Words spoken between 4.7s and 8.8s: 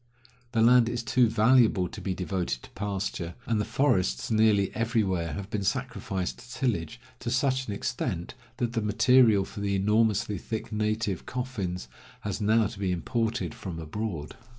everywhere have been sacrificed to tillage to such an extent that